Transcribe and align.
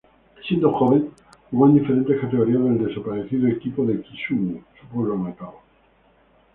Siendo 0.47 0.71
joven 0.73 1.11
jugó 1.51 1.67
en 1.67 1.75
diferentes 1.75 2.19
categorías 2.19 2.63
del 2.63 2.87
desparecido 2.87 3.47
equipo 3.49 3.85
de 3.85 4.01
Kisumu, 4.01 4.59
su 4.81 4.87
pueblo 4.87 5.15
natal. 5.15 5.51